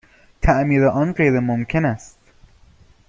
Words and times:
تعمیر 0.41 0.85
آن 0.85 1.13
غیرممکن 1.13 1.85
است. 1.85 2.17